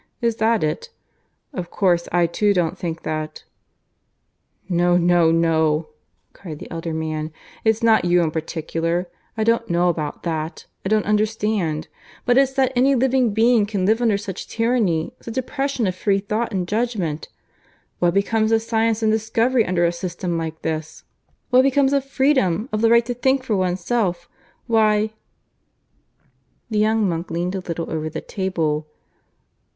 Is 0.19 0.37
that 0.37 0.63
it? 0.63 0.89
Of 1.53 1.69
course 1.69 2.09
I 2.11 2.25
too 2.25 2.55
don't 2.55 2.75
think 2.75 3.03
that" 3.03 3.43
"No, 4.67 4.97
no, 4.97 5.29
no," 5.29 5.89
cried 6.33 6.57
the 6.57 6.71
elder 6.71 6.91
man. 6.91 7.31
"It's 7.63 7.83
not 7.83 8.03
you 8.03 8.21
in 8.23 8.31
particular. 8.31 9.07
I 9.37 9.43
don't 9.43 9.69
know 9.69 9.89
about 9.89 10.23
that 10.23 10.65
I 10.83 10.89
don't 10.89 11.05
understand. 11.05 11.87
But 12.25 12.39
it's 12.39 12.53
that 12.53 12.71
any 12.75 12.95
living 12.95 13.31
being 13.35 13.67
can 13.67 13.85
live 13.85 14.01
under 14.01 14.17
such 14.17 14.47
tyranny 14.47 15.13
such 15.19 15.37
oppression 15.37 15.85
of 15.85 15.93
free 15.93 16.17
thought 16.17 16.51
and 16.51 16.67
judgment! 16.67 17.29
What 17.99 18.15
becomes 18.15 18.51
of 18.51 18.63
science 18.63 19.03
and 19.03 19.11
discovery 19.11 19.67
under 19.67 19.85
a 19.85 19.91
system 19.91 20.35
like 20.35 20.63
this? 20.63 21.03
What 21.51 21.61
becomes 21.61 21.93
of 21.93 22.03
freedom 22.03 22.69
of 22.71 22.81
the 22.81 22.89
right 22.89 23.05
to 23.05 23.13
think 23.13 23.43
for 23.43 23.55
oneself? 23.55 24.27
Why" 24.65 25.11
The 26.71 26.79
young 26.79 27.07
monk 27.07 27.29
leaned 27.29 27.53
a 27.53 27.59
little 27.59 27.91
over 27.91 28.09
the 28.09 28.19
table. 28.21 28.87